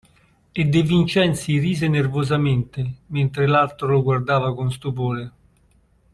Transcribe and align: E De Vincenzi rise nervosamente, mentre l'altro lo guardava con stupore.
E 0.59 0.63
De 0.73 0.81
Vincenzi 0.81 1.59
rise 1.59 1.87
nervosamente, 1.87 2.95
mentre 3.09 3.45
l'altro 3.45 3.85
lo 3.85 4.01
guardava 4.01 4.51
con 4.55 4.71
stupore. 4.71 5.31